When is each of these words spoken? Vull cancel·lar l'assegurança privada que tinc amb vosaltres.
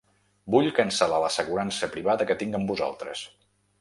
Vull 0.53 0.69
cancel·lar 0.77 1.19
l'assegurança 1.25 1.91
privada 1.97 2.27
que 2.33 2.39
tinc 2.41 2.59
amb 2.61 2.73
vosaltres. 2.75 3.23